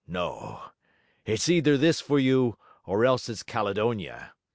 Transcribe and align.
No, 0.07 0.71
it's 1.25 1.47
either 1.47 1.77
this 1.77 2.01
for 2.01 2.17
you; 2.17 2.57
or 2.87 3.05
else 3.05 3.29
it's 3.29 3.43
Caledonia. 3.43 4.33